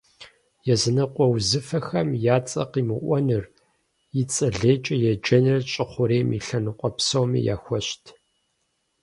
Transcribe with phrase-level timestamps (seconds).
[0.73, 3.43] Языныкъуэ узыфэхэм я цӏэ къимыӏуэныр,
[4.33, 8.03] цӏэ лейкӏэ еджэныр щӏы хъурейм и лъэныкъуэ псоми яхуэщт.